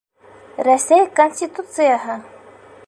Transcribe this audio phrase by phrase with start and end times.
[0.69, 2.19] Рәсәй конституцияһы!..